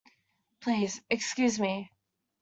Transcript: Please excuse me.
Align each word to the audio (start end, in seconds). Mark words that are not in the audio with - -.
Please 0.61 0.99
excuse 1.11 1.59
me. 1.59 1.91